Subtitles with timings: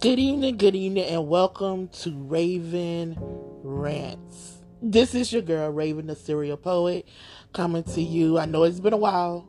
[0.00, 4.56] Good evening, good evening, and welcome to Raven Rants.
[4.80, 7.06] This is your girl, Raven, the serial poet,
[7.52, 8.38] coming to you.
[8.38, 9.46] I know it's been a while,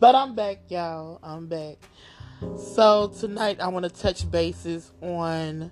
[0.00, 1.20] but I'm back, y'all.
[1.22, 1.76] I'm back.
[2.56, 5.70] So, tonight I want to touch bases on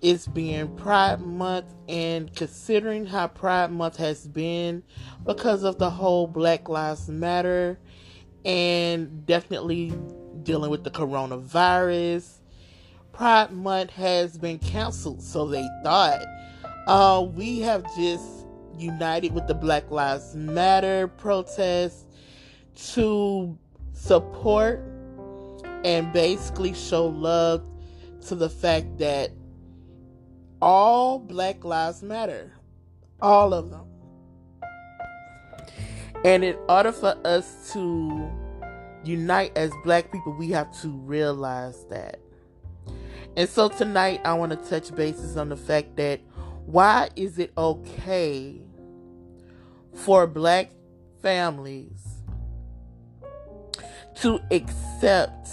[0.00, 4.82] it's being Pride Month and considering how Pride Month has been
[5.24, 7.78] because of the whole Black Lives Matter
[8.44, 9.94] and definitely
[10.42, 12.40] dealing with the coronavirus.
[13.12, 16.24] Pride Month has been canceled, so they thought.
[16.86, 18.46] Uh, we have just
[18.78, 22.06] united with the Black Lives Matter protests
[22.94, 23.56] to
[23.92, 24.82] support
[25.84, 27.62] and basically show love
[28.26, 29.30] to the fact that
[30.60, 32.52] all Black Lives Matter.
[33.20, 33.86] All of them.
[36.24, 38.30] And in order for us to
[39.04, 42.21] unite as black people, we have to realize that.
[43.36, 46.20] And so tonight, I want to touch bases on the fact that
[46.66, 48.60] why is it okay
[49.94, 50.70] for black
[51.22, 52.18] families
[54.16, 55.48] to accept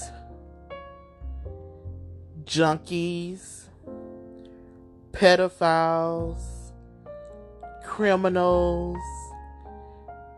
[2.44, 3.64] junkies,
[5.12, 6.42] pedophiles,
[7.86, 8.98] criminals,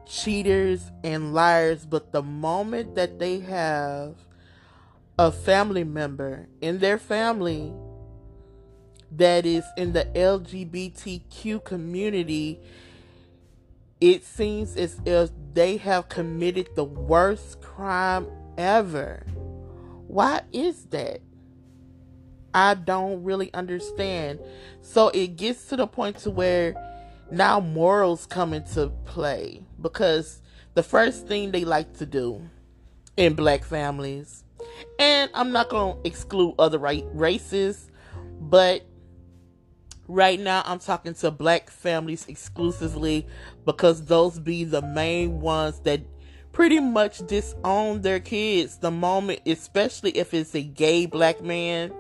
[0.06, 4.16] cheaters, and liars, but the moment that they have
[5.18, 7.74] a family member in their family
[9.12, 12.60] that is in the LGBTQ community,
[14.00, 19.24] it seems as if they have committed the worst crime ever.
[20.08, 21.22] Why is that?
[22.54, 24.40] I don't really understand.
[24.82, 26.76] So it gets to the point to where
[27.32, 30.42] now morals come into play because
[30.74, 32.50] the first thing they like to do
[33.16, 34.44] in black families
[35.00, 37.90] and I'm not going to exclude other races,
[38.40, 38.86] but
[40.08, 43.28] right now I'm talking to black families exclusively
[43.66, 46.02] because those be the main ones that
[46.52, 51.94] pretty much disown their kids the moment, especially if it's a gay black man.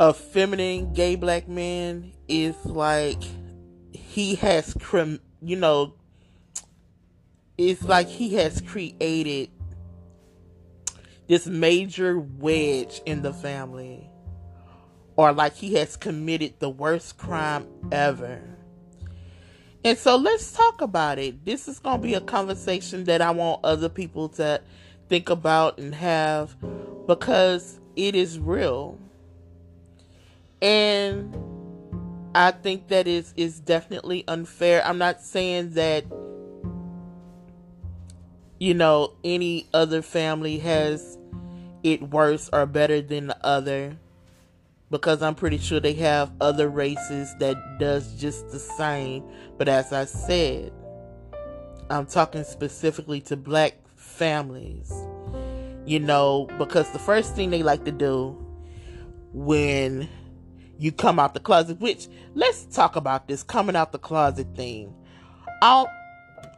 [0.00, 3.22] A feminine gay black man is like
[3.92, 4.76] he has,
[5.42, 5.94] you know,
[7.56, 9.50] it's like he has created
[11.28, 14.10] this major wedge in the family
[15.18, 18.40] or like he has committed the worst crime ever.
[19.84, 21.44] And so let's talk about it.
[21.44, 24.60] This is going to be a conversation that I want other people to
[25.08, 26.56] think about and have
[27.06, 28.98] because it is real.
[30.62, 31.36] And
[32.34, 34.84] I think that is is definitely unfair.
[34.84, 36.04] I'm not saying that
[38.60, 41.17] you know any other family has
[41.82, 43.96] it worse or better than the other
[44.90, 49.24] because I'm pretty sure they have other races that does just the same.
[49.56, 50.72] But as I said,
[51.90, 54.92] I'm talking specifically to black families.
[55.84, 58.36] You know, because the first thing they like to do
[59.32, 60.08] when
[60.78, 64.94] you come out the closet, which let's talk about this coming out the closet thing.
[65.62, 65.90] I'll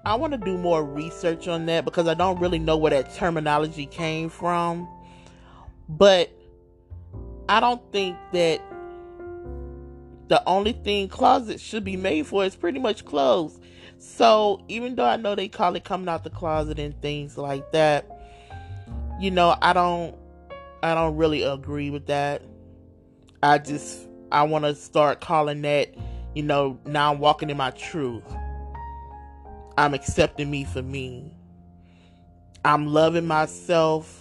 [0.04, 3.14] I want to do more research on that because I don't really know where that
[3.14, 4.88] terminology came from.
[5.90, 6.30] But
[7.48, 8.62] I don't think that
[10.28, 13.58] the only thing closets should be made for is pretty much clothes.
[13.98, 17.72] So even though I know they call it coming out the closet and things like
[17.72, 18.06] that,
[19.20, 20.16] you know, I don't
[20.82, 22.42] I don't really agree with that.
[23.42, 25.92] I just I want to start calling that,
[26.34, 28.24] you know, now I'm walking in my truth.
[29.76, 31.34] I'm accepting me for me.
[32.64, 34.19] I'm loving myself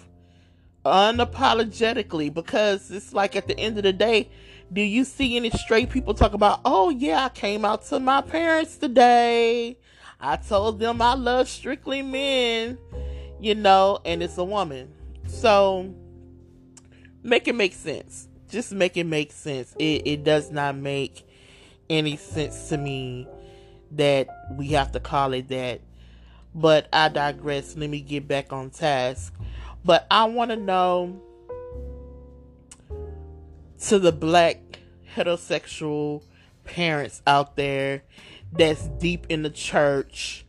[0.86, 4.30] unapologetically because it's like at the end of the day,
[4.72, 8.22] do you see any straight people talk about, oh yeah, I came out to my
[8.22, 9.78] parents today.
[10.20, 12.78] I told them I love strictly men,
[13.40, 14.94] you know, and it's a woman.
[15.28, 15.94] So
[17.24, 18.28] make it make sense.
[18.50, 19.76] Just make it make sense.
[19.80, 21.28] It it does not make
[21.90, 23.28] any sense to me
[23.92, 24.28] that
[24.58, 25.82] we have to call it that.
[26.54, 27.76] But I digress.
[27.78, 29.34] Let me get back on task.
[29.84, 31.22] But I want to know
[33.88, 34.80] to the black
[35.16, 36.24] heterosexual
[36.64, 38.04] parents out there
[38.52, 40.46] that's deep in the church,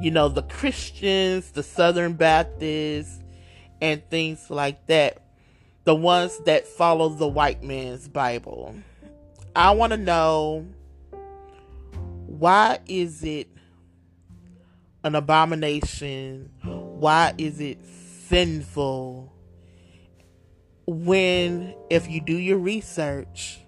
[0.00, 3.20] you know, the Christians, the Southern Baptists,
[3.80, 5.22] and things like that,
[5.84, 8.74] the ones that follow the white man's Bible.
[9.54, 10.66] I want to know
[12.26, 13.48] why is it
[15.04, 16.50] an abomination?
[16.62, 17.78] Why is it
[18.32, 19.30] sinful
[20.86, 23.60] when, if you do your research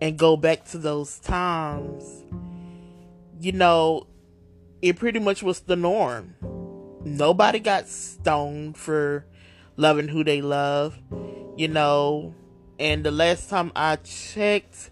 [0.00, 2.24] and go back to those times,
[3.40, 4.06] you know,
[4.82, 6.36] it pretty much was the norm.
[7.04, 9.26] Nobody got stoned for
[9.76, 10.96] loving who they love,
[11.56, 12.36] you know.
[12.78, 14.90] And the last time I checked,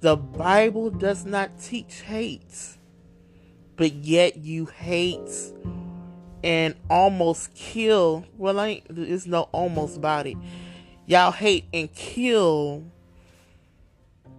[0.00, 2.78] the Bible does not teach hate.
[3.76, 5.30] But yet you hate
[6.42, 8.24] and almost kill.
[8.36, 10.36] Well, ain't it's no almost body.
[11.06, 12.84] Y'all hate and kill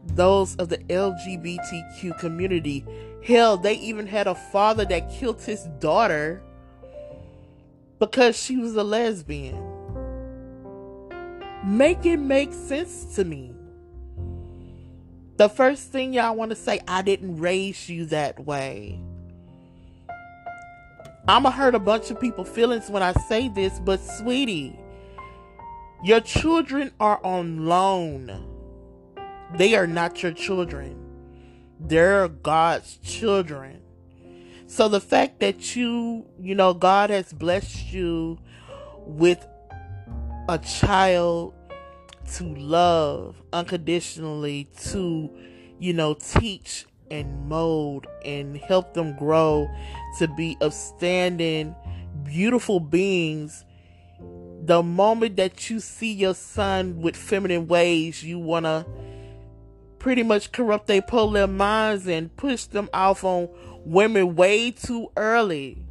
[0.05, 2.85] those of the LGBTQ community.
[3.23, 6.41] Hell, they even had a father that killed his daughter
[7.99, 9.61] because she was a lesbian.
[11.63, 13.53] Make it make sense to me.
[15.37, 18.99] The first thing y'all want to say, I didn't raise you that way.
[21.27, 24.79] I'ma hurt a bunch of people's feelings when I say this, but sweetie,
[26.03, 28.47] your children are on loan.
[29.55, 30.97] They are not your children.
[31.79, 33.81] They're God's children.
[34.65, 38.39] So the fact that you, you know, God has blessed you
[39.05, 39.45] with
[40.47, 41.53] a child
[42.35, 45.29] to love unconditionally, to,
[45.77, 49.69] you know, teach and mold and help them grow
[50.17, 51.75] to be upstanding,
[52.23, 53.65] beautiful beings.
[54.63, 58.85] The moment that you see your son with feminine ways, you want to
[59.99, 63.49] pretty much corrupt their minds and push them off on
[63.85, 65.83] women way too early.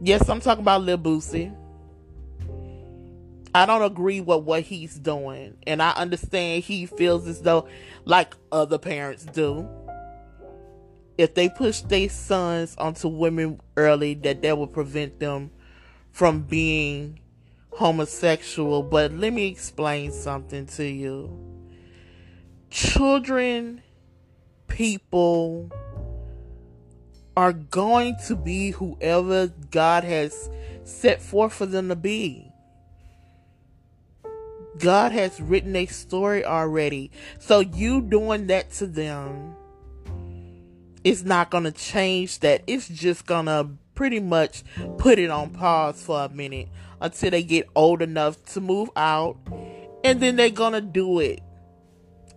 [0.00, 1.54] Yes, I'm talking about Lil Boosie.
[3.56, 5.56] I don't agree with what he's doing.
[5.66, 7.68] And I understand he feels as though,
[8.04, 9.66] like other parents do,
[11.16, 15.50] if they push their sons onto women early, that that will prevent them
[16.12, 17.20] from being
[17.70, 18.82] homosexual.
[18.82, 21.30] But let me explain something to you.
[22.68, 23.80] Children,
[24.68, 25.70] people,
[27.38, 30.50] are going to be whoever God has
[30.84, 32.52] set forth for them to be.
[34.78, 37.10] God has written a story already.
[37.38, 39.54] So you doing that to them
[41.04, 42.62] is not going to change that.
[42.66, 44.64] It's just going to pretty much
[44.98, 46.68] put it on pause for a minute
[47.00, 49.38] until they get old enough to move out.
[50.04, 51.40] And then they're going to do it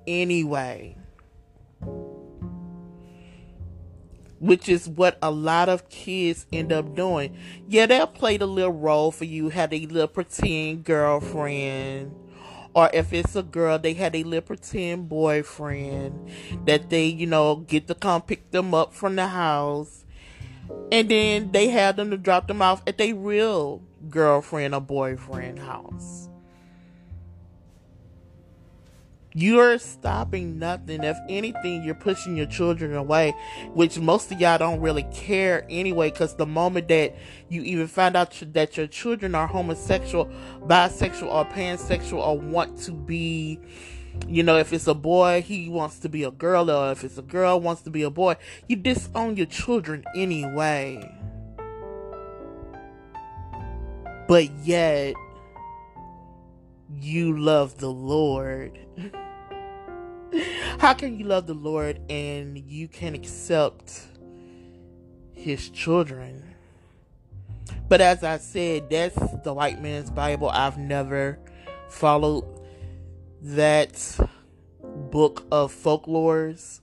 [0.07, 0.95] anyway.
[4.39, 7.37] Which is what a lot of kids end up doing.
[7.67, 12.15] Yeah, they'll play the little role for you, have a little pretend girlfriend
[12.73, 16.29] or if it's a girl, they had a little pretend boyfriend
[16.65, 20.05] that they, you know, get to come pick them up from the house.
[20.91, 25.59] And then they had them to drop them off at their real girlfriend or boyfriend
[25.59, 26.28] house.
[29.33, 31.03] You're stopping nothing.
[31.03, 33.35] If anything, you're pushing your children away,
[33.73, 36.09] which most of y'all don't really care anyway.
[36.09, 37.15] Because the moment that
[37.47, 40.25] you even find out that your children are homosexual,
[40.61, 43.59] bisexual, or pansexual, or want to be,
[44.27, 47.19] you know, if it's a boy, he wants to be a girl, or if it's
[47.19, 48.35] a girl, wants to be a boy,
[48.67, 51.15] you disown your children anyway.
[54.27, 55.13] But yet,
[56.97, 58.79] you love the Lord.
[60.79, 64.07] How can you love the Lord and you can accept
[65.33, 66.55] his children?
[67.87, 70.49] But as I said, that's the white man's Bible.
[70.49, 71.39] I've never
[71.89, 72.45] followed
[73.41, 74.17] that
[74.83, 76.81] book of folklores.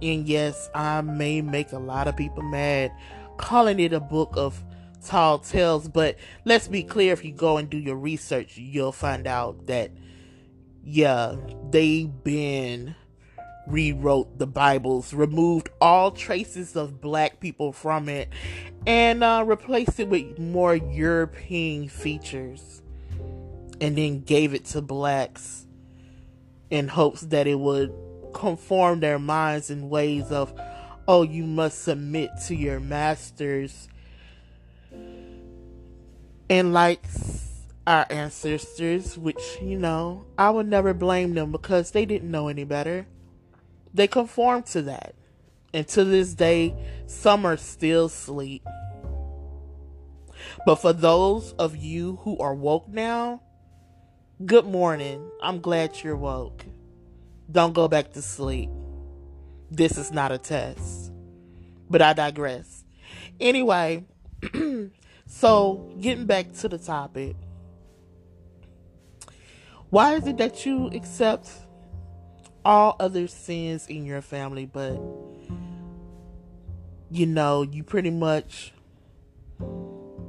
[0.00, 2.92] And yes, I may make a lot of people mad
[3.36, 4.62] calling it a book of
[5.08, 9.26] tall tales, but let's be clear if you go and do your research, you'll find
[9.26, 9.90] out that
[10.84, 11.36] yeah,
[11.70, 12.94] they've been
[13.66, 18.28] rewrote the Bibles, removed all traces of black people from it,
[18.86, 22.82] and uh, replaced it with more European features,
[23.80, 25.66] and then gave it to blacks
[26.70, 27.92] in hopes that it would
[28.32, 30.58] conform their minds in ways of,
[31.06, 33.88] oh, you must submit to your masters.
[36.50, 37.04] And like
[37.86, 42.64] our ancestors, which, you know, I would never blame them because they didn't know any
[42.64, 43.06] better.
[43.94, 45.14] They conformed to that.
[45.74, 46.74] And to this day,
[47.06, 48.62] some are still asleep.
[50.64, 53.42] But for those of you who are woke now,
[54.44, 55.30] good morning.
[55.42, 56.64] I'm glad you're woke.
[57.50, 58.70] Don't go back to sleep.
[59.70, 61.12] This is not a test.
[61.90, 62.84] But I digress.
[63.40, 64.04] Anyway,
[65.28, 67.36] so getting back to the topic
[69.90, 71.50] Why is it that you accept
[72.62, 75.00] all other sins in your family, but
[77.10, 78.74] you know, you pretty much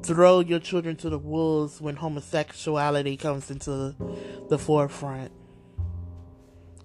[0.02, 3.94] throw your children to the wolves when homosexuality comes into
[4.48, 5.34] the forefront?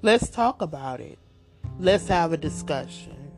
[0.02, 1.20] Let's talk about it.
[1.78, 3.30] Let's have a discussion.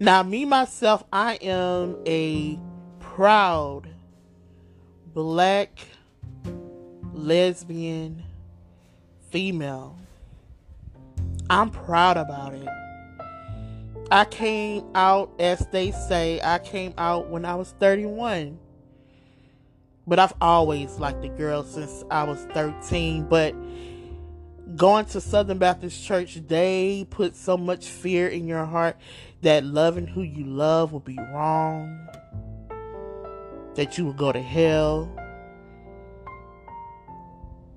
[0.00, 2.58] Now, me myself, I am a
[3.14, 3.90] proud
[5.12, 5.86] black
[7.12, 8.22] lesbian
[9.30, 9.98] female.
[11.50, 12.66] I'm proud about it.
[14.10, 18.58] I came out, as they say, I came out when I was 31.
[20.06, 23.28] But I've always liked the girl since I was 13.
[23.28, 23.54] But
[24.74, 28.96] going to Southern Baptist Church, they put so much fear in your heart
[29.42, 32.08] that loving who you love will be wrong,
[33.74, 35.10] that you would go to hell.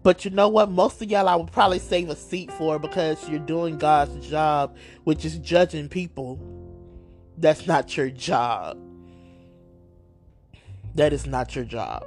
[0.04, 0.70] But you know what?
[0.70, 4.76] Most of y'all I would probably save a seat for because you're doing God's job,
[5.04, 6.40] which is judging people.
[7.38, 8.78] That's not your job.
[10.94, 12.06] That is not your job.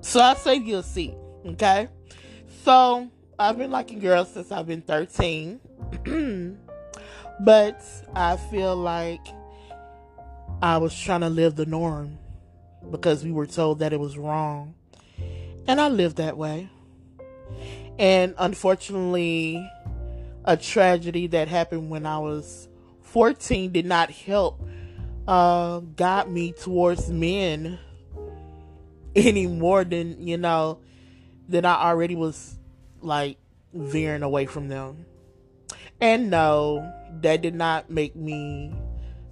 [0.00, 1.14] So I save you a seat,
[1.44, 1.88] okay?
[2.64, 5.60] So I've been liking girls since I've been 13.
[7.40, 7.82] but
[8.14, 9.20] I feel like
[10.62, 12.18] I was trying to live the norm
[12.90, 14.74] because we were told that it was wrong.
[15.68, 16.70] And I lived that way.
[17.98, 19.68] And unfortunately,
[20.44, 22.68] a tragedy that happened when I was
[23.02, 24.62] 14 did not help
[25.28, 27.78] uh, got me towards men
[29.16, 30.78] any more than, you know,
[31.48, 32.56] than I already was
[33.00, 33.38] like
[33.74, 35.04] veering away from them.
[36.00, 38.72] And no, that did not make me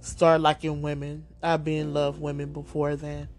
[0.05, 1.25] start liking women.
[1.41, 3.29] I've been in love women before then.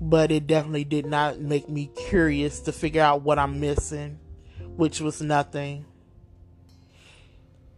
[0.00, 4.18] But it definitely did not make me curious to figure out what I'm missing,
[4.76, 5.84] which was nothing.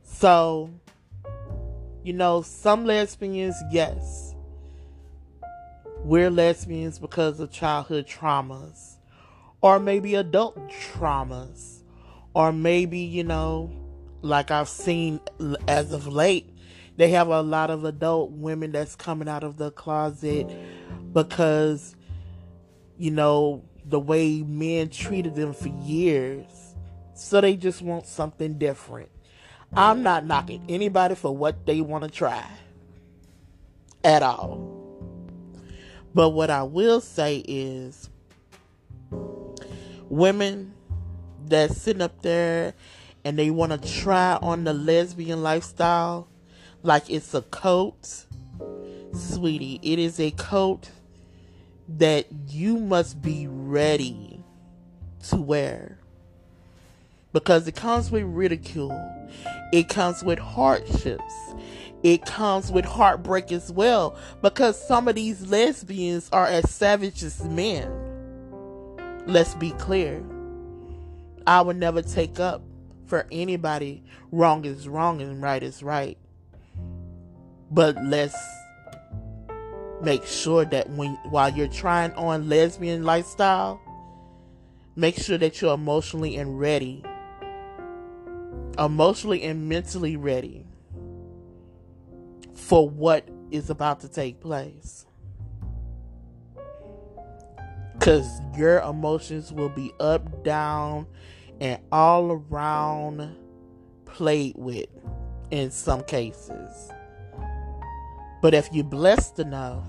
[0.04, 0.70] So,
[2.04, 4.34] you know, some lesbians, yes.
[6.04, 8.96] We're lesbians because of childhood traumas
[9.62, 11.82] or maybe adult traumas,
[12.34, 13.70] or maybe, you know,
[14.20, 15.20] like I've seen
[15.68, 16.51] as of late,
[16.96, 20.46] they have a lot of adult women that's coming out of the closet
[21.12, 21.96] because,
[22.98, 26.74] you know, the way men treated them for years.
[27.14, 29.10] So they just want something different.
[29.74, 32.44] I'm not knocking anybody for what they want to try
[34.04, 34.68] at all.
[36.14, 38.10] But what I will say is
[40.10, 40.74] women
[41.46, 42.74] that's sitting up there
[43.24, 46.28] and they want to try on the lesbian lifestyle
[46.82, 48.26] like it's a coat,
[49.12, 50.90] sweetie, it is a coat
[51.88, 54.42] that you must be ready
[55.28, 55.98] to wear
[57.32, 58.92] because it comes with ridicule,
[59.72, 61.34] it comes with hardships,
[62.02, 67.44] it comes with heartbreak as well because some of these lesbians are as savage as
[67.44, 67.90] men.
[69.26, 70.22] Let's be clear.
[71.46, 72.62] I would never take up
[73.06, 74.02] for anybody.
[74.32, 76.18] Wrong is wrong and right is right.
[77.72, 78.36] But let's
[80.02, 83.80] make sure that when while you're trying on lesbian lifestyle,
[84.94, 87.02] make sure that you're emotionally and ready.
[88.78, 90.66] Emotionally and mentally ready
[92.52, 95.06] for what is about to take place.
[97.94, 101.06] Because your emotions will be up, down,
[101.58, 103.34] and all around
[104.04, 104.88] played with
[105.50, 106.91] in some cases.
[108.42, 109.86] But if you're blessed enough,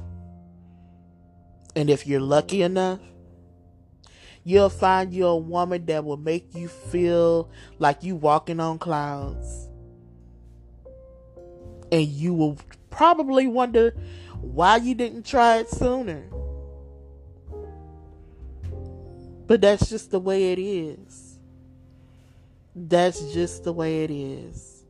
[1.75, 3.00] and if you're lucky enough,
[4.43, 9.69] you'll find you a woman that will make you feel like you walking on clouds.
[11.91, 12.60] And you will
[12.91, 13.95] probably wonder
[14.39, 16.24] why you didn't try it sooner.
[19.48, 21.39] But that's just the way it is.
[22.75, 24.86] That's just the way it is.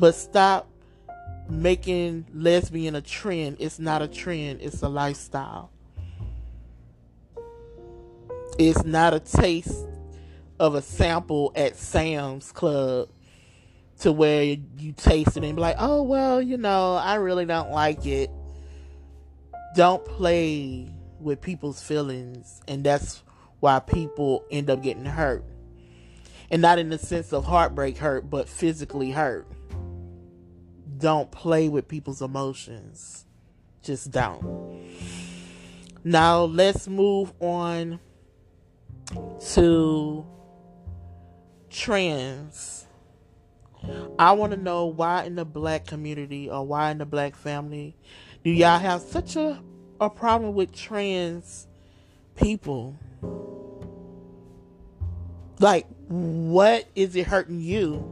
[0.00, 0.68] But stop
[1.62, 3.56] making lesbian a trend.
[3.60, 5.70] It's not a trend, it's a lifestyle.
[8.58, 9.84] It's not a taste
[10.60, 13.08] of a sample at Sam's Club
[14.00, 17.70] to where you taste it and be like, oh, well, you know, I really don't
[17.70, 18.30] like it.
[19.74, 20.88] Don't play
[21.20, 23.22] with people's feelings, and that's
[23.60, 25.44] why people end up getting hurt.
[26.50, 29.46] And not in the sense of heartbreak hurt, but physically hurt.
[31.04, 33.26] Don't play with people's emotions.
[33.82, 34.88] Just don't.
[36.02, 38.00] Now let's move on
[39.50, 40.26] to
[41.68, 42.86] trans.
[44.18, 47.98] I want to know why in the black community or why in the black family
[48.42, 49.62] do y'all have such a,
[50.00, 51.66] a problem with trans
[52.34, 52.96] people?
[55.58, 58.02] Like, what is it hurting you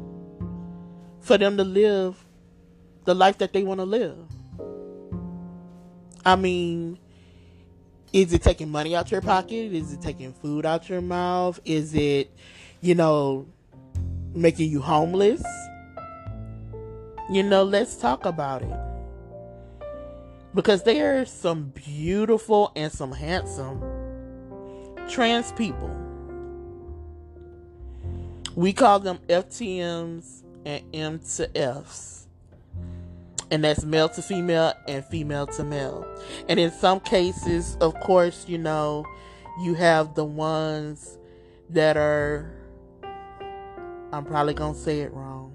[1.23, 2.23] for them to live
[3.05, 4.19] the life that they want to live?
[6.25, 6.99] I mean,
[8.13, 9.73] is it taking money out your pocket?
[9.73, 11.59] Is it taking food out your mouth?
[11.65, 12.31] Is it,
[12.81, 13.47] you know,
[14.35, 15.43] making you homeless?
[17.31, 18.77] You know, let's talk about it.
[20.55, 23.83] Because there are some beautiful and some handsome
[25.09, 25.91] trans people.
[28.55, 32.22] We call them FTMs and M to Fs.
[33.53, 36.07] And that's male to female and female to male.
[36.49, 39.05] And in some cases, of course, you know,
[39.61, 41.19] you have the ones
[41.69, 42.51] that are,
[44.11, 45.55] I'm probably going to say it wrong,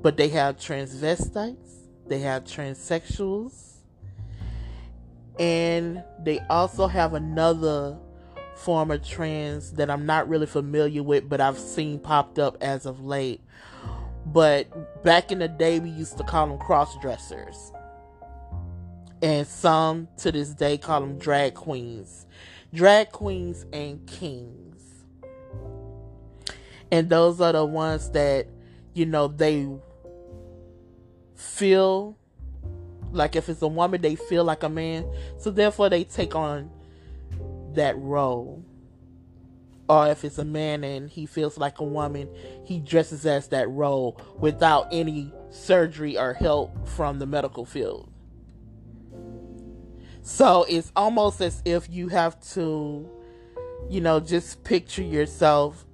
[0.00, 3.74] but they have transvestites, they have transsexuals,
[5.38, 7.98] and they also have another
[8.56, 12.86] form of trans that I'm not really familiar with, but I've seen popped up as
[12.86, 13.42] of late.
[14.32, 17.72] But back in the day, we used to call them cross dressers.
[19.20, 22.26] And some to this day call them drag queens.
[22.72, 25.04] Drag queens and kings.
[26.90, 28.46] And those are the ones that,
[28.94, 29.68] you know, they
[31.34, 32.16] feel
[33.12, 35.10] like if it's a woman, they feel like a man.
[35.38, 36.70] So therefore, they take on
[37.74, 38.64] that role.
[39.88, 42.28] Or if it's a man and he feels like a woman,
[42.64, 48.10] he dresses as that role without any surgery or help from the medical field.
[50.22, 53.10] So it's almost as if you have to,
[53.90, 55.84] you know, just picture yourself,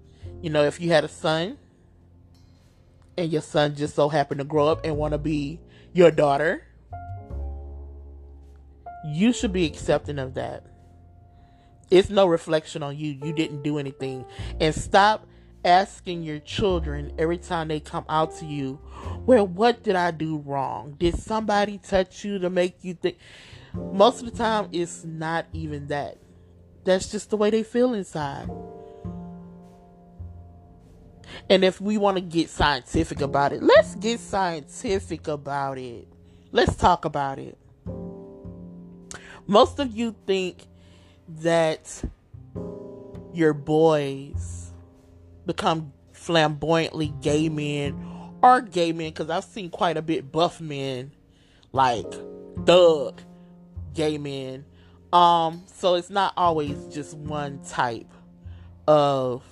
[0.43, 1.57] you know, if you had a son
[3.17, 5.61] and your son just so happened to grow up and want to be
[5.95, 6.63] your daughter,
[9.07, 10.67] you should be accepting of that.
[11.91, 13.19] It's no reflection on you.
[13.23, 14.25] You didn't do anything.
[14.61, 15.27] And stop
[15.65, 18.79] asking your children every time they come out to you,
[19.27, 20.97] well, what did I do wrong?
[20.99, 23.17] Did somebody touch you to make you think?
[23.75, 26.19] Most of the time, it's not even that.
[26.85, 28.49] That's just the way they feel inside.
[31.51, 36.09] And if we want to get scientific about it, let's get scientific about it.
[36.51, 37.59] Let's talk about it.
[39.47, 40.67] Most of you think
[41.29, 42.05] that
[43.33, 44.73] your boys
[45.47, 48.05] become flamboyantly gay men
[48.43, 51.13] or gay men because I've seen quite a bit buff men
[51.73, 52.13] like
[52.65, 53.21] thug
[53.95, 54.65] gay men.
[55.13, 58.13] Um, so it's not always just one type
[58.87, 59.43] of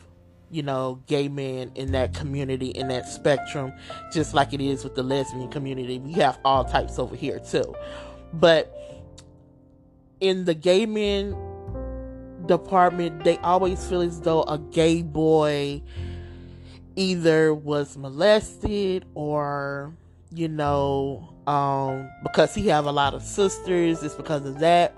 [0.51, 3.73] you know gay men in that community in that spectrum
[4.12, 7.75] just like it is with the lesbian community we have all types over here too
[8.33, 8.73] but
[10.21, 11.37] in the gay men
[12.47, 15.83] department, they always feel as though a gay boy
[16.97, 19.95] either was molested or,
[20.33, 24.97] you know, um, because he have a lot of sisters, it's because of that.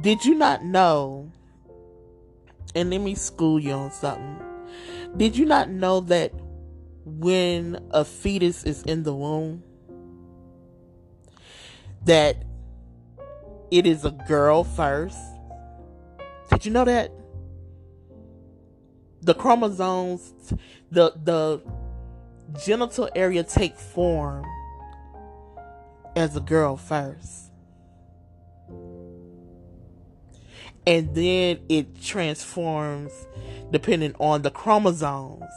[0.00, 1.30] Did you not know?
[2.74, 4.38] And let me school you on something.
[5.16, 6.32] Did you not know that
[7.04, 9.62] when a fetus is in the womb,
[12.04, 12.44] that
[13.70, 15.18] it is a girl first.
[16.50, 17.12] Did you know that?
[19.22, 20.32] The chromosomes,
[20.90, 21.62] the the
[22.64, 24.44] genital area take form
[26.14, 27.50] as a girl first.
[30.86, 33.12] And then it transforms
[33.72, 35.50] depending on the chromosomes.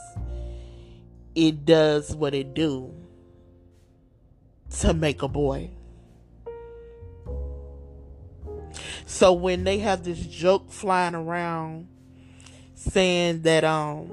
[1.36, 2.92] It does what it do
[4.80, 5.70] to make a boy.
[9.10, 11.88] So when they have this joke flying around
[12.74, 14.08] saying that um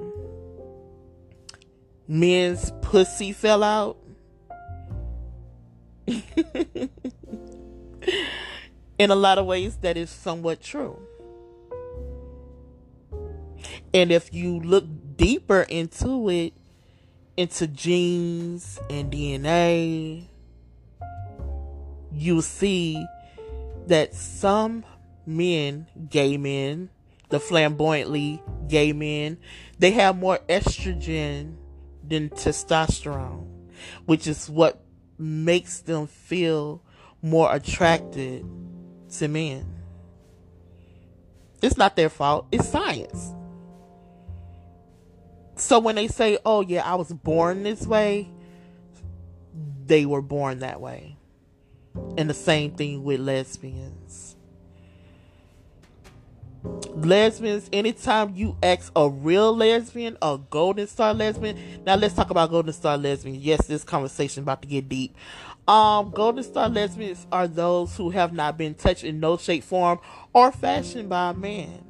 [2.08, 3.96] men's pussy fell out
[6.06, 6.90] in
[8.98, 10.98] a lot of ways that is somewhat true.
[13.94, 14.84] And if you look
[15.16, 16.54] deeper into it,
[17.36, 20.26] into genes and DNA,
[22.12, 23.06] you see
[23.88, 24.84] that some
[25.26, 26.90] men, gay men,
[27.28, 29.38] the flamboyantly gay men,
[29.78, 31.56] they have more estrogen
[32.06, 33.46] than testosterone,
[34.06, 34.82] which is what
[35.18, 36.82] makes them feel
[37.20, 38.46] more attracted
[39.10, 39.66] to men.
[41.60, 43.34] It's not their fault, it's science.
[45.56, 48.30] So when they say, oh, yeah, I was born this way,
[49.86, 51.17] they were born that way.
[52.16, 54.36] And the same thing with lesbians.
[56.94, 61.56] Lesbians, anytime you ask a real lesbian, a golden star lesbian.
[61.86, 63.38] Now let's talk about golden star lesbians.
[63.38, 65.16] Yes, this conversation about to get deep.
[65.68, 70.00] Um, golden star lesbians are those who have not been touched in no shape, form,
[70.32, 71.84] or fashion by a man.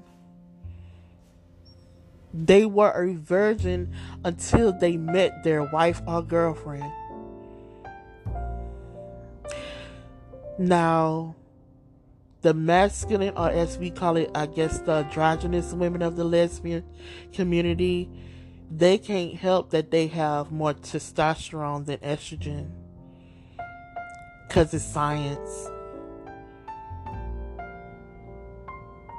[2.35, 6.93] They were a virgin until they met their wife or girlfriend.
[10.59, 11.37] Now,
[12.43, 16.85] the masculine, or as we call it, I guess the androgynous women of the lesbian
[17.33, 18.11] community,
[18.71, 22.71] they can't help that they have more testosterone than estrogen.
[24.47, 25.69] Because it's science.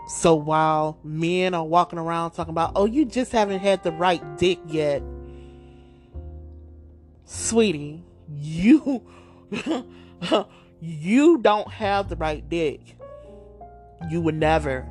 [0.10, 4.38] So while men are walking around talking about, oh, you just haven't had the right
[4.38, 5.04] dick yet,
[7.26, 9.04] sweetie, you.
[10.82, 12.96] you don't have the right dick.
[14.10, 14.88] You would never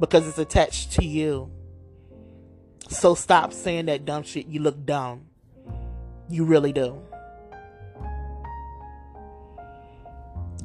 [0.00, 1.50] because it's attached to you.
[2.88, 4.46] So stop saying that dumb shit.
[4.46, 5.26] You look dumb.
[6.28, 7.00] You really do.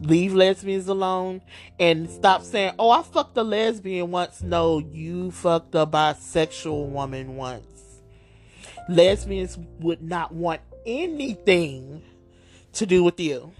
[0.02, 1.41] Leave lesbians alone
[1.80, 4.41] and stop saying, Oh, I fucked a lesbian once.
[4.41, 8.02] No, you fucked a bisexual woman once.
[8.89, 12.04] Lesbians would not want anything
[12.74, 13.54] to do with you.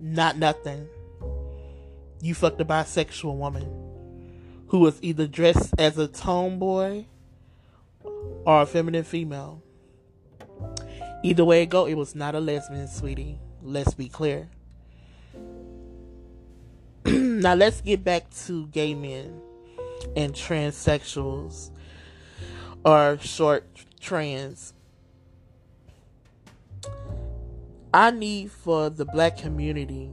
[0.00, 0.88] Not nothing.
[2.20, 3.86] You fucked a bisexual woman
[4.68, 7.04] who was either dressed as a tomboy
[8.02, 9.62] or a feminine female.
[11.22, 13.38] Either way it go, it was not a lesbian, sweetie.
[13.62, 14.48] Let's be clear.
[17.04, 19.40] now let's get back to gay men
[20.16, 21.70] and transsexuals
[22.84, 23.64] or short
[24.00, 24.72] trans.
[27.92, 30.10] I need for the black community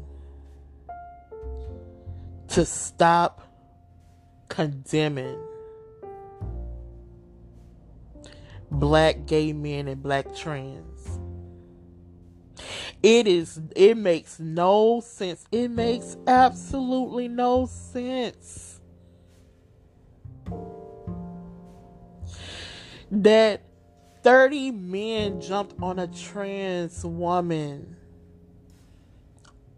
[2.49, 3.41] to stop
[4.47, 5.39] condemning
[8.69, 11.19] black gay men and black trans.
[13.01, 15.45] It is it makes no sense.
[15.51, 18.79] It makes absolutely no sense.
[23.11, 23.61] That
[24.23, 27.97] 30 men jumped on a trans woman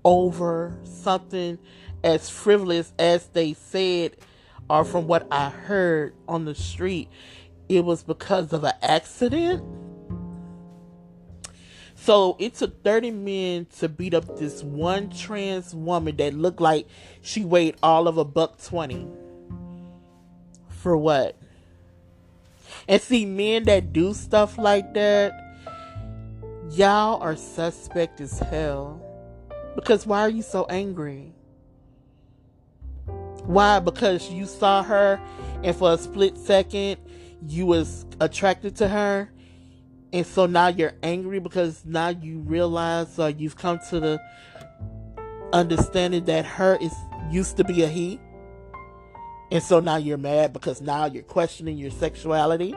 [0.04, 1.58] over something
[2.04, 4.16] as frivolous as they said,
[4.70, 7.10] or from what I heard on the street,
[7.68, 9.64] it was because of an accident.
[11.96, 16.88] So it took 30 men to beat up this one trans woman that looked like
[17.24, 19.08] she weighed all of a buck 20.
[20.70, 21.36] For what?
[22.88, 25.34] And see, men that do stuff like that,
[26.72, 29.02] y'all are suspect as hell.
[29.76, 31.34] Because why are you so angry?
[33.46, 33.80] Why?
[33.80, 35.20] Because you saw her
[35.64, 36.98] and for a split second
[37.48, 39.30] you was attracted to her
[40.14, 44.22] and so now you're angry because now you realize or you've come to the
[45.52, 46.94] understanding that her is
[47.30, 48.20] used to be a he
[49.52, 52.76] and so now you're mad because now you're questioning your sexuality?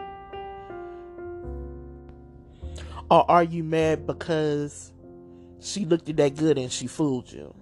[3.10, 4.92] Or are you mad because
[5.60, 7.54] she looked at that good and she fooled you?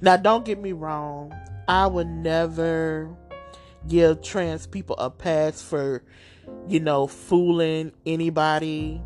[0.00, 1.34] Now, don't get me wrong.
[1.66, 3.14] I would never
[3.88, 6.02] give trans people a pass for,
[6.68, 9.02] you know, fooling anybody,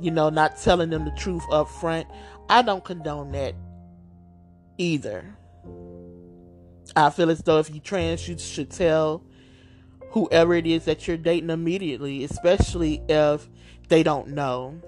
[0.00, 2.06] you know, not telling them the truth up front.
[2.48, 3.54] I don't condone that
[4.78, 5.36] either.
[6.96, 9.22] I feel as though if you trans, you should tell
[10.10, 13.48] whoever it is that you're dating immediately, especially if
[13.88, 14.80] they don't know.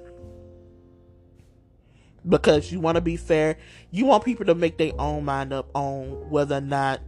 [2.29, 3.59] Because you want to be fair,
[3.91, 7.01] you want people to make their own mind up on whether or not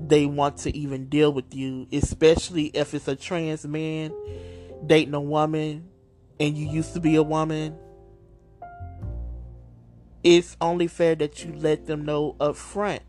[0.00, 4.12] they want to even deal with you, especially if it's a trans man
[4.86, 5.88] dating a woman
[6.40, 7.76] and you used to be a woman.
[10.24, 13.02] It's only fair that you let them know up front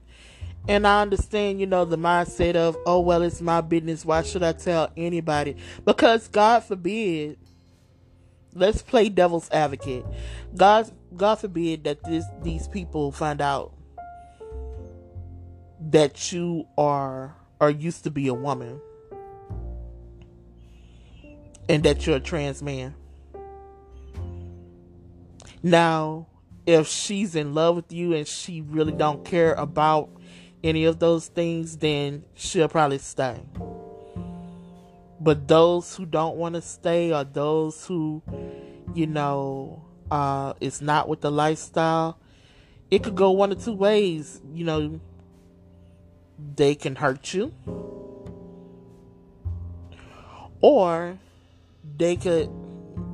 [0.67, 4.05] and I understand, you know, the mindset of, oh, well, it's my business.
[4.05, 5.57] Why should I tell anybody?
[5.83, 7.37] Because God forbid,
[8.53, 10.05] let's play devil's advocate.
[10.55, 13.73] God, God forbid that this, these people find out
[15.89, 18.79] that you are, or used to be a woman
[21.67, 22.95] and that you're a trans man.
[25.61, 26.27] Now,
[26.65, 30.09] if she's in love with you and she really don't care about
[30.63, 33.41] any of those things, then she'll probably stay.
[35.19, 38.21] But those who don't want to stay or those who,
[38.93, 42.17] you know, uh, it's not with the lifestyle,
[42.91, 44.41] it could go one of two ways.
[44.53, 44.99] You know,
[46.55, 47.53] they can hurt you,
[50.61, 51.17] or
[51.97, 52.49] they could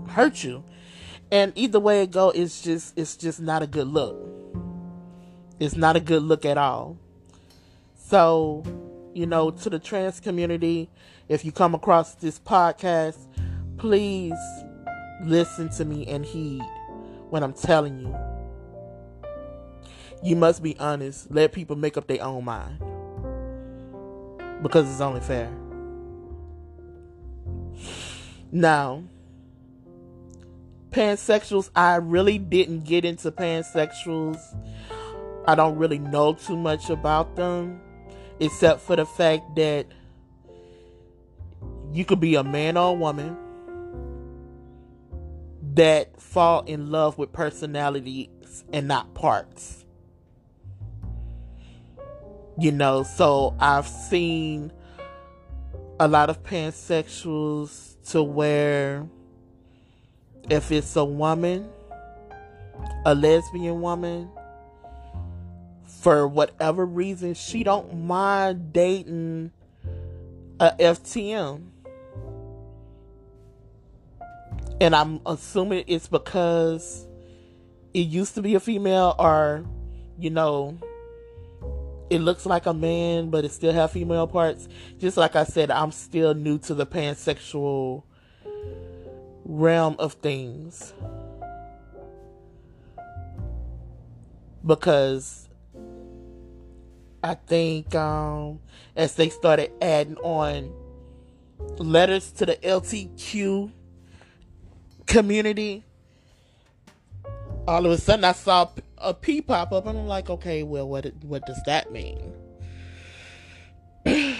[0.10, 0.64] hurt you.
[1.32, 4.18] And either way it go, it's just it's just not a good look.
[5.60, 6.98] It's not a good look at all.
[8.10, 8.64] So,
[9.14, 10.90] you know, to the trans community,
[11.28, 13.28] if you come across this podcast,
[13.78, 14.34] please
[15.24, 16.64] listen to me and heed
[17.30, 18.18] what I'm telling you.
[20.24, 21.30] You must be honest.
[21.30, 22.80] Let people make up their own mind.
[24.64, 25.52] Because it's only fair.
[28.52, 29.04] Now,
[30.90, 34.40] pansexuals, I really didn't get into pansexuals.
[35.46, 37.80] I don't really know too much about them,
[38.40, 39.88] except for the fact that
[41.94, 43.38] you could be a man or a woman
[45.74, 48.28] that fall in love with personalities
[48.72, 49.86] and not parts.
[52.58, 54.72] You know, so I've seen
[56.00, 59.08] a lot of pansexuals to where
[60.50, 61.70] if it's a woman,
[63.06, 64.30] a lesbian woman,
[66.00, 69.52] for whatever reason, she don't mind dating
[70.60, 71.62] a FTM.
[74.80, 77.06] And I'm assuming it's because
[77.94, 79.66] it used to be a female or,
[80.18, 80.78] you know,
[82.10, 84.70] it looks like a man, but it still have female parts.
[85.00, 88.04] Just like I said, I'm still new to the pansexual
[89.44, 90.94] realm of things.
[94.66, 95.49] Because
[97.24, 98.60] I think um,
[98.96, 100.74] as they started adding on
[101.78, 103.72] letters to the LTQ
[105.06, 105.84] community,
[107.68, 110.88] all of a sudden I saw a P pop up, and I'm like, okay, well,
[110.88, 112.34] what what does that mean?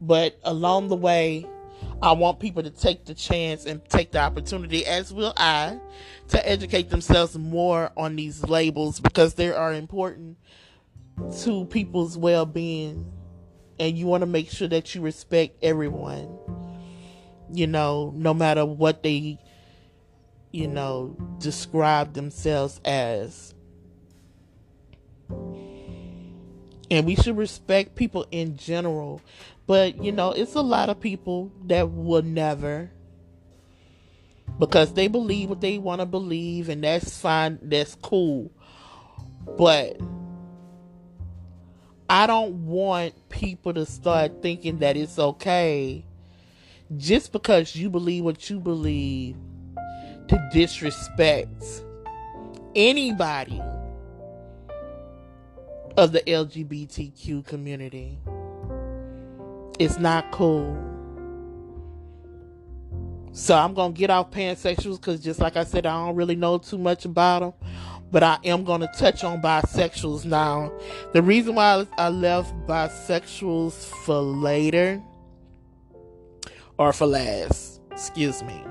[0.00, 1.46] but along the way,
[2.00, 5.78] I want people to take the chance and take the opportunity, as will I,
[6.28, 10.36] to educate themselves more on these labels because they are important
[11.42, 13.12] to people's well being.
[13.78, 16.38] And you want to make sure that you respect everyone,
[17.52, 19.38] you know, no matter what they,
[20.50, 23.54] you know, describe themselves as.
[26.88, 29.20] And we should respect people in general
[29.66, 32.90] but, you know, it's a lot of people that will never
[34.58, 38.52] because they believe what they want to believe and that's fine, that's cool.
[39.58, 40.00] But
[42.08, 46.04] I don't want people to start thinking that it's okay
[46.96, 49.36] just because you believe what you believe
[50.28, 51.64] to disrespect
[52.76, 53.60] anybody
[55.96, 58.18] of the LGBTQ community.
[59.78, 60.76] It's not cool.
[63.32, 66.58] So I'm gonna get off pansexuals because, just like I said, I don't really know
[66.58, 67.52] too much about them.
[68.10, 70.72] But I am gonna touch on bisexuals now.
[71.12, 75.02] The reason why I left bisexuals for later,
[76.78, 78.62] or for last, excuse me.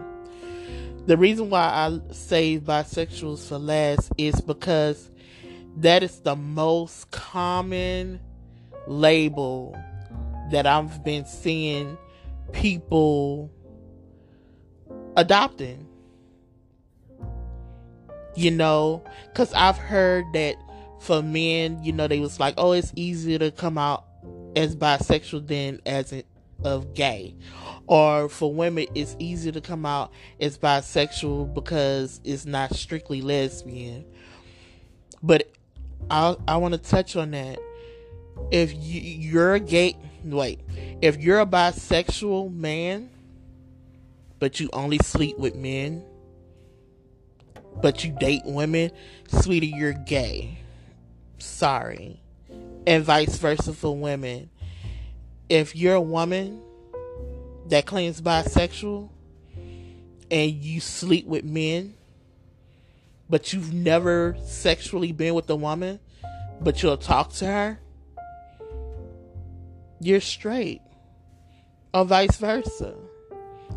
[1.05, 5.11] The reason why I save bisexuals for last is because
[5.77, 8.19] that is the most common
[8.87, 9.77] label
[10.51, 11.97] that I've been seeing
[12.53, 13.51] people
[15.17, 15.84] adopting.
[18.35, 20.55] You know, because I've heard that
[20.99, 24.05] for men, you know, they was like, oh, it's easier to come out
[24.55, 26.23] as bisexual than as a,
[26.63, 27.35] of gay.
[27.87, 34.05] Or for women, it's easier to come out as bisexual because it's not strictly lesbian.
[35.21, 35.51] But
[36.09, 37.59] I I want to touch on that.
[38.51, 40.61] If you, you're a gay, wait,
[41.01, 43.09] if you're a bisexual man,
[44.39, 46.03] but you only sleep with men,
[47.81, 48.91] but you date women,
[49.27, 50.59] sweetie, you're gay.
[51.37, 52.21] Sorry.
[52.87, 54.49] And vice versa for women.
[55.49, 56.61] If you're a woman
[57.67, 59.09] that claims bisexual
[60.31, 61.95] and you sleep with men,
[63.29, 65.99] but you've never sexually been with a woman,
[66.61, 67.79] but you'll talk to her,
[69.99, 70.81] you're straight.
[71.93, 72.95] Or vice versa.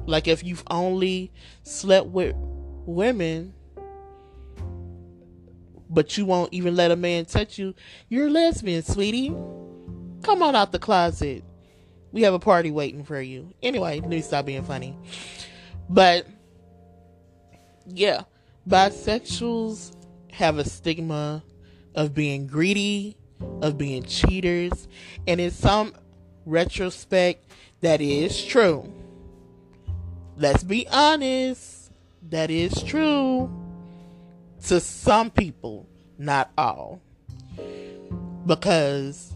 [0.06, 1.32] Like if you've only
[1.62, 2.34] slept with
[2.86, 3.54] women
[5.90, 7.74] but you won't even let a man touch you,
[8.08, 9.30] you're a lesbian, sweetie.
[10.22, 11.44] Come on out the closet.
[12.12, 13.52] We have a party waiting for you.
[13.62, 14.96] Anyway, let me stop being funny.
[15.88, 16.26] But
[17.86, 18.22] yeah,
[18.68, 19.94] bisexuals
[20.32, 21.42] have a stigma
[21.94, 23.16] of being greedy,
[23.62, 24.88] of being cheaters,
[25.26, 25.94] and in some
[26.44, 28.92] retrospect, that is true.
[30.36, 31.90] Let's be honest,
[32.30, 33.67] that is true
[34.68, 37.00] to some people, not all.
[38.44, 39.34] Because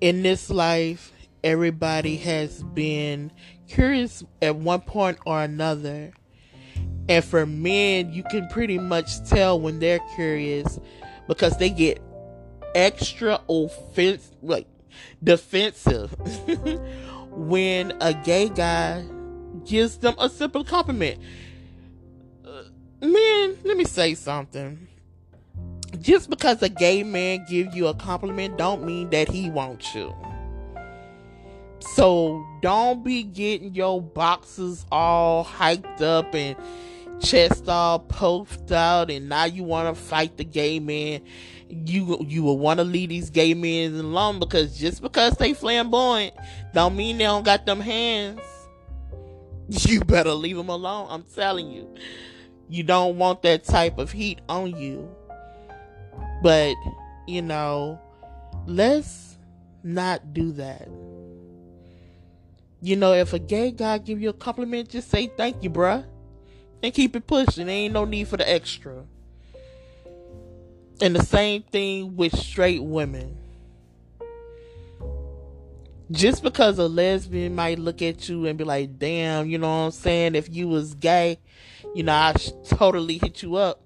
[0.00, 1.12] in this life,
[1.44, 3.30] everybody has been
[3.68, 6.12] curious at one point or another.
[7.08, 10.80] And for men, you can pretty much tell when they're curious
[11.28, 12.02] because they get
[12.74, 14.66] extra offense like
[15.22, 16.12] defensive
[17.30, 19.04] when a gay guy
[19.64, 21.20] gives them a simple compliment.
[23.02, 24.86] Man, let me say something.
[26.00, 30.14] Just because a gay man give you a compliment don't mean that he wants you.
[31.80, 36.56] So don't be getting your boxes all hyped up and
[37.20, 41.20] chest all puffed out and now you want to fight the gay man
[41.68, 46.34] you you will want to leave these gay men alone because just because they flamboyant
[46.72, 48.40] don't mean they don't got them hands
[49.68, 51.86] you better leave them alone i'm telling you
[52.70, 55.08] you don't want that type of heat on you
[56.42, 56.74] but
[57.26, 58.00] you know
[58.66, 59.36] let's
[59.82, 60.88] not do that
[62.80, 66.04] you know if a gay guy give you a compliment just say thank you bruh
[66.82, 67.66] and keep it pushing.
[67.66, 69.04] There ain't no need for the extra.
[71.00, 73.36] And the same thing with straight women.
[76.10, 79.84] Just because a lesbian might look at you and be like, damn, you know what
[79.86, 80.34] I'm saying?
[80.34, 81.38] If you was gay,
[81.94, 83.80] you know, I totally hit you up.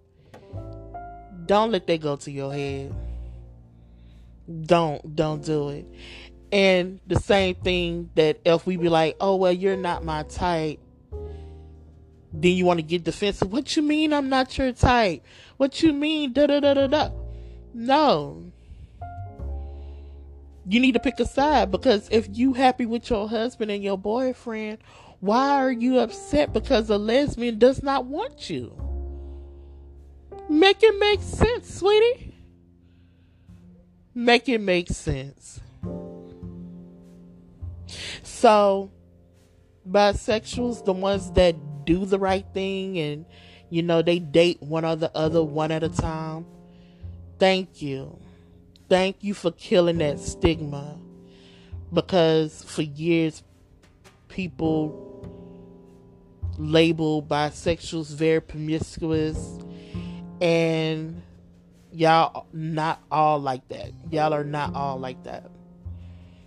[1.46, 2.94] Don't let that go to your head.
[4.66, 5.86] Don't, don't do it.
[6.50, 10.80] And the same thing that if we be like, oh, well, you're not my type
[12.34, 13.50] then you want to get defensive.
[13.52, 15.24] What you mean I'm not your type?
[15.56, 17.10] What you mean da da da da da?
[17.72, 18.52] No.
[20.66, 23.98] You need to pick a side because if you happy with your husband and your
[23.98, 24.78] boyfriend,
[25.20, 28.76] why are you upset because a lesbian does not want you?
[30.48, 32.34] Make it make sense, sweetie.
[34.14, 35.60] Make it make sense.
[38.22, 38.90] So,
[39.88, 43.26] bisexuals, the ones that do the right thing and
[43.70, 46.46] you know they date one or the other one at a time
[47.38, 48.18] thank you
[48.94, 50.96] thank you for killing that stigma.
[51.92, 53.42] Because for years
[54.28, 55.28] people
[56.58, 59.58] labeled bisexuals very promiscuous.
[60.40, 61.20] And
[61.90, 63.90] y'all not all like that.
[64.12, 65.50] Y'all are not all like that.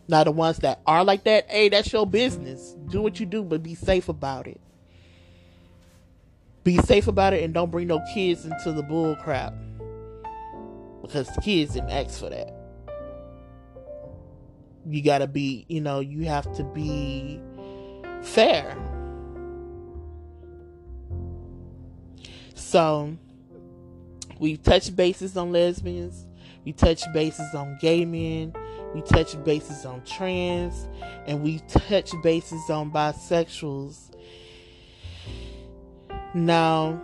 [0.08, 2.78] Now the ones that are like that hey that's your business.
[2.88, 4.62] Do what you do but be safe about it.
[6.64, 9.54] Be safe about it and don't bring no kids into the bull crap.
[11.08, 12.54] Because the kids didn't ask for that.
[14.86, 17.42] You gotta be, you know, you have to be
[18.22, 18.78] fair.
[22.54, 23.18] So,
[24.40, 26.28] we touch bases on lesbians,
[26.66, 28.54] we touch bases on gay men,
[28.94, 30.88] we touch bases on trans,
[31.26, 34.08] and we touch bases on bisexuals
[36.38, 37.02] now,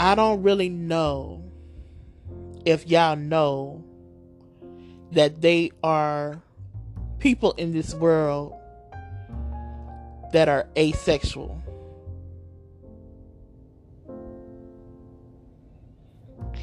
[0.00, 1.42] I don't really know
[2.66, 3.82] if y'all know
[5.12, 6.42] that they are
[7.18, 8.52] people in this world
[10.32, 11.62] that are asexual.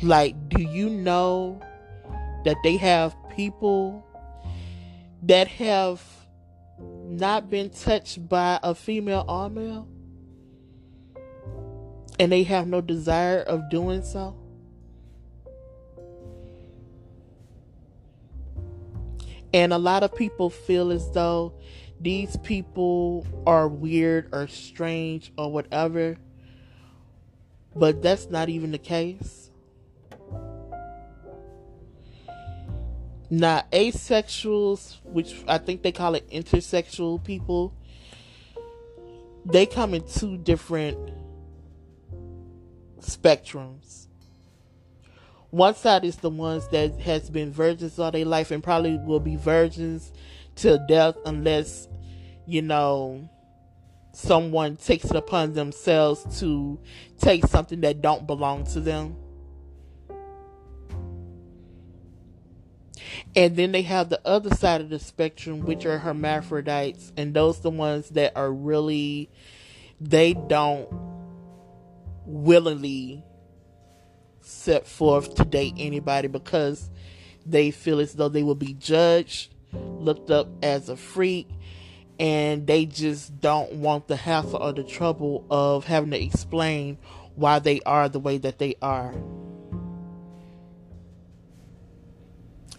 [0.04, 1.62] Like, do you know
[2.46, 4.06] that they have people
[5.24, 6.04] that have
[7.06, 9.88] not been touched by a female or male?
[12.20, 14.36] and they have no desire of doing so?
[19.54, 21.54] And a lot of people feel as though
[22.00, 26.18] these people are weird or strange or whatever,
[27.76, 29.52] but that's not even the case.
[33.30, 37.74] Now, asexuals, which I think they call it intersexual people,
[39.46, 40.98] they come in two different
[43.00, 44.08] spectrums.
[45.54, 49.20] One side is the ones that has been virgins all their life and probably will
[49.20, 50.12] be virgins
[50.56, 51.88] till death unless,
[52.48, 53.30] you know,
[54.14, 56.80] someone takes it upon themselves to
[57.20, 59.16] take something that don't belong to them.
[63.36, 67.60] And then they have the other side of the spectrum, which are hermaphrodites, and those
[67.60, 69.30] the ones that are really
[70.02, 70.90] they don't
[72.26, 73.24] willingly
[74.54, 76.90] set forth to date anybody because
[77.46, 81.50] they feel as though they will be judged, looked up as a freak,
[82.20, 86.98] and they just don't want the hassle or the trouble of having to explain
[87.36, 89.14] why they are the way that they are.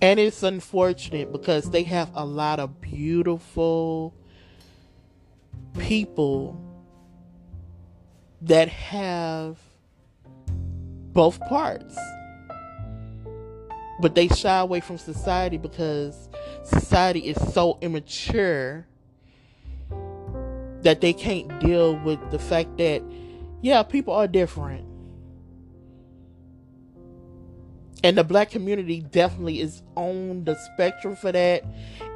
[0.00, 4.14] And it's unfortunate because they have a lot of beautiful
[5.78, 6.60] people
[8.42, 9.58] that have
[11.14, 11.96] both parts.
[14.00, 16.28] But they shy away from society because
[16.64, 18.86] society is so immature
[20.82, 23.02] that they can't deal with the fact that,
[23.62, 24.86] yeah, people are different.
[28.02, 31.64] And the black community definitely is on the spectrum for that.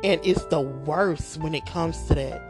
[0.05, 2.43] And it's the worst when it comes to that.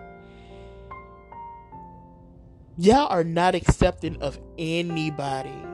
[2.77, 5.68] Y'all are not accepting of anybody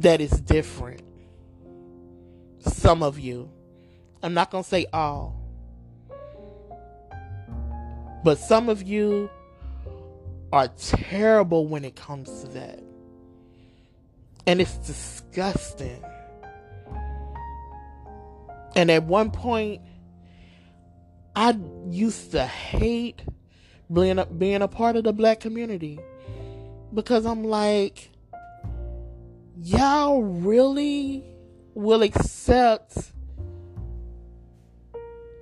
[0.00, 1.02] that is different.
[2.60, 3.50] Some of you.
[4.22, 5.40] I'm not going to say all.
[8.24, 9.30] But some of you
[10.52, 12.82] are terrible when it comes to that.
[14.46, 16.04] And it's disgusting.
[18.74, 19.80] And at one point,
[21.34, 21.56] I
[21.90, 23.22] used to hate
[23.92, 25.98] being a, being a part of the black community
[26.92, 28.10] because I'm like,
[29.56, 31.24] y'all really
[31.74, 33.12] will accept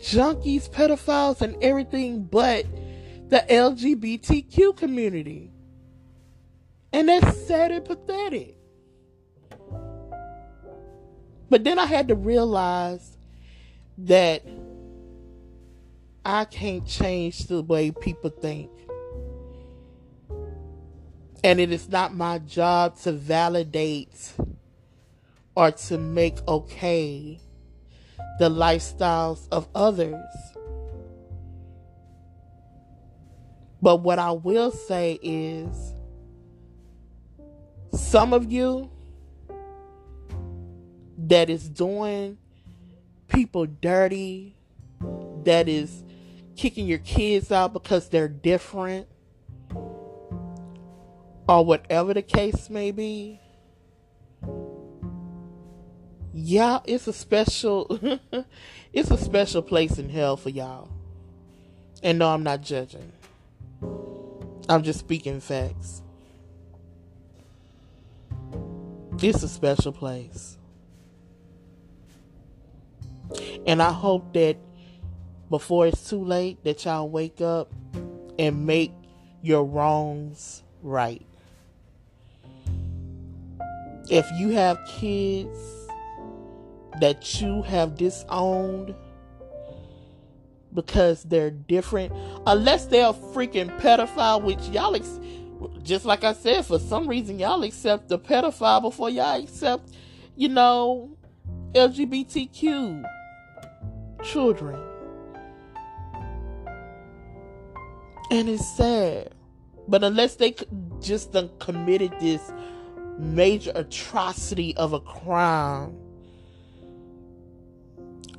[0.01, 2.67] junkies, pedophiles, and everything but
[3.29, 5.51] the LGBTQ community.
[6.93, 8.57] And that's sad and pathetic.
[11.51, 13.17] But then I had to realize
[13.99, 14.45] that
[16.25, 18.71] I can't change the way people think.
[21.45, 24.33] And it is not my job to validate
[25.55, 27.39] or to make okay
[28.39, 30.25] the lifestyles of others.
[33.83, 35.93] But what I will say is
[37.93, 38.91] some of you
[41.19, 42.39] that is doing
[43.29, 44.57] people dirty,
[45.45, 46.05] that is
[46.57, 49.07] kicking your kids out because they're different,
[51.49, 53.41] or whatever the case may be,
[56.33, 57.99] yeah, it's a special
[58.93, 60.91] it's a special place in hell for y'all.
[62.03, 63.13] And no, I'm not judging.
[64.69, 66.03] I'm just speaking facts.
[69.23, 70.59] It's a special place.
[73.67, 74.57] And I hope that
[75.51, 77.73] before it's too late that y'all wake up
[78.39, 78.93] and make
[79.41, 81.27] your wrongs right.
[84.11, 85.59] If you have kids
[87.01, 88.95] that you have disowned
[90.75, 92.13] because they're different,
[92.47, 95.21] unless they're a freaking pedophile, which y'all, ex-
[95.83, 99.91] just like I said, for some reason y'all accept the pedophile before y'all accept,
[100.37, 101.17] you know,
[101.73, 103.05] LGBTQ
[104.23, 104.81] children.
[108.31, 109.35] And it's sad.
[109.87, 110.55] But unless they
[111.01, 112.53] just done committed this
[113.19, 115.97] major atrocity of a crime,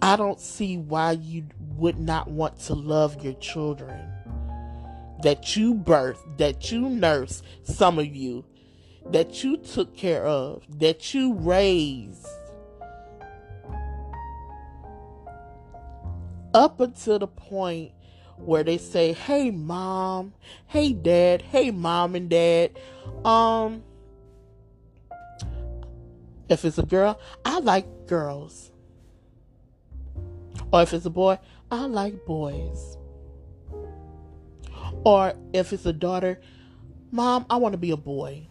[0.01, 1.45] I don't see why you
[1.77, 4.11] would not want to love your children.
[5.23, 8.45] That you birthed, that you nursed, some of you,
[9.07, 12.27] that you took care of, that you raised.
[16.53, 17.91] Up until the point
[18.37, 20.33] where they say, "Hey mom,
[20.67, 22.77] hey dad, hey mom and dad,
[23.23, 23.83] um
[26.49, 28.71] if it's a girl, I like girls.
[30.71, 31.39] Or if it's a boy,
[31.71, 32.97] I like boys.
[35.03, 36.39] Or if it's a daughter,
[37.11, 38.47] mom, I want to be a boy.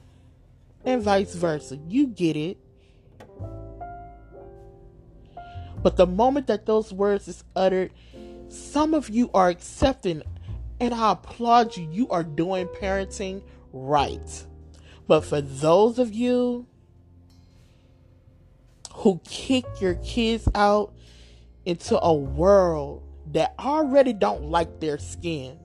[0.84, 1.78] And vice versa.
[1.88, 2.59] You get it.
[5.82, 7.92] But the moment that those words is uttered,
[8.49, 10.22] some of you are accepting,
[10.80, 11.88] and I applaud you.
[11.90, 13.42] You are doing parenting
[13.72, 14.47] right.
[15.07, 16.66] But for those of you
[19.05, 20.95] who kick your kids out
[21.67, 23.03] into a world
[23.33, 25.59] that already don't like their skin,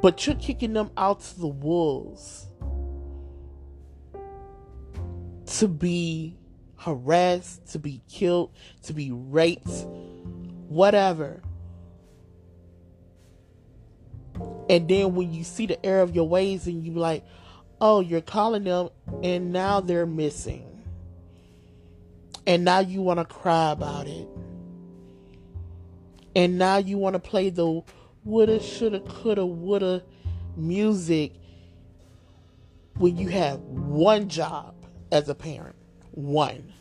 [0.00, 2.46] but you're kicking them out to the wolves
[5.44, 6.34] to be
[6.78, 9.68] harassed, to be killed, to be raped,
[10.66, 11.42] whatever.
[14.70, 17.22] And then when you see the error of your ways and you like,
[17.80, 18.90] oh, you're calling them
[19.22, 20.66] and now they're missing.
[22.46, 24.28] And now you want to cry about it.
[26.34, 27.82] And now you want to play the
[28.24, 30.02] woulda, shoulda, coulda, woulda
[30.56, 31.32] music
[32.96, 34.74] when you have one job
[35.10, 35.76] as a parent.
[36.12, 36.72] One.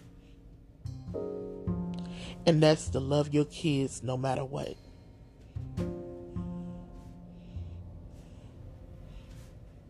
[2.45, 4.75] And that's to love your kids no matter what.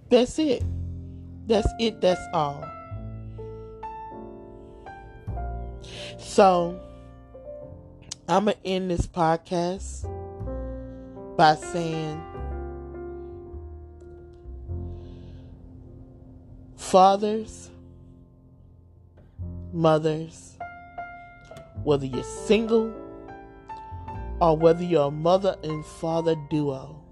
[0.10, 0.64] That's it.
[1.50, 2.00] That's it.
[2.00, 2.64] That's all.
[6.20, 6.80] So,
[8.28, 10.06] I'm going to end this podcast
[11.36, 12.22] by saying,
[16.78, 17.72] Fathers,
[19.74, 20.56] mothers,
[21.84, 22.94] whether you're single
[24.40, 27.04] or whether you're a mother and father duo,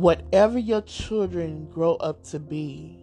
[0.00, 2.96] whatever your children grow up to be,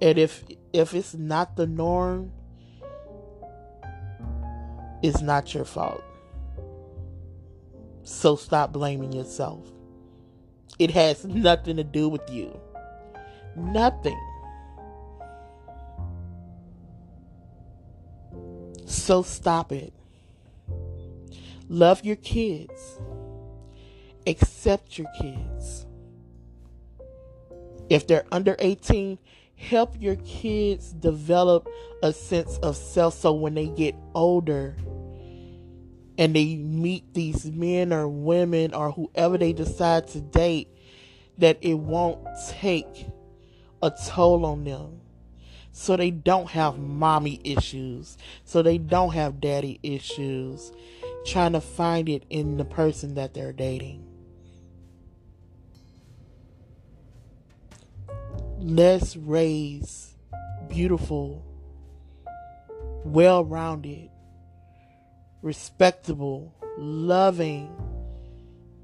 [0.00, 2.30] and if if it's not the norm,
[5.02, 6.04] it's not your fault.
[8.04, 9.66] So stop blaming yourself.
[10.78, 12.58] It has nothing to do with you.
[13.56, 14.18] Nothing.
[18.86, 19.92] So stop it.
[21.68, 22.98] Love your kids.
[24.26, 25.86] Accept your kids.
[27.88, 29.18] If they're under 18,
[29.56, 31.68] help your kids develop
[32.02, 34.76] a sense of self so when they get older
[36.16, 40.68] and they meet these men or women or whoever they decide to date,
[41.38, 43.06] that it won't take
[43.82, 45.00] a toll on them.
[45.72, 48.18] So they don't have mommy issues.
[48.44, 50.72] So they don't have daddy issues.
[51.24, 54.09] Trying to find it in the person that they're dating.
[58.62, 60.14] Let's raise
[60.68, 61.42] beautiful,
[63.04, 64.10] well rounded,
[65.40, 67.74] respectable, loving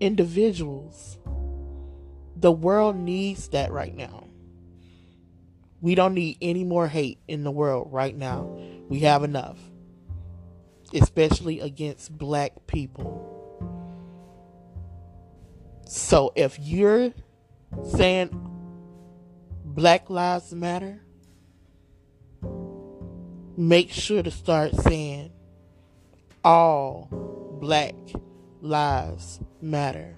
[0.01, 1.19] individuals.
[2.37, 4.25] The world needs that right now.
[5.83, 8.59] We don't need any more hate in the world right now.
[8.89, 9.59] We have enough,
[10.95, 13.35] especially against black people.
[15.87, 17.13] So if you're
[17.85, 18.55] saying
[19.77, 21.03] Black Lives Matter,
[23.59, 25.31] make sure to start saying
[26.43, 27.11] all
[27.61, 27.95] black
[28.63, 30.17] lives matter.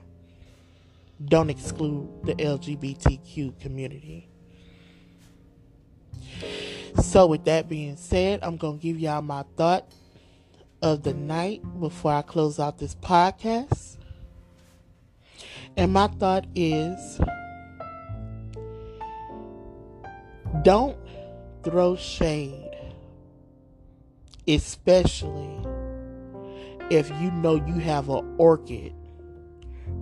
[1.24, 4.28] Don't exclude the LGBTQ community.
[7.02, 9.90] So, with that being said, I'm going to give y'all my thought
[10.82, 13.96] of the night before I close out this podcast.
[15.76, 17.20] And my thought is
[20.62, 20.96] don't
[21.62, 22.70] throw shade,
[24.46, 25.66] especially
[26.90, 28.94] if you know you have an orchid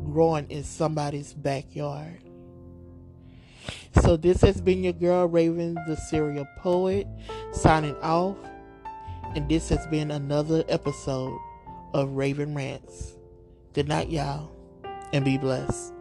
[0.05, 2.21] growing in somebody's backyard.
[4.03, 7.07] So this has been your girl Raven, the serial poet,
[7.53, 8.37] signing off.
[9.35, 11.37] And this has been another episode
[11.93, 13.17] of Raven Rants.
[13.73, 14.51] Good night, y'all,
[15.13, 15.96] and be blessed.